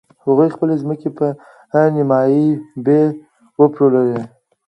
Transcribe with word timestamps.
هغوی 0.25 0.49
خپلې 0.55 0.75
ځمکې 0.81 1.09
په 1.17 1.25
نیمايي 1.95 2.47
بیه 2.85 3.05
وپلورلې. 3.61 4.21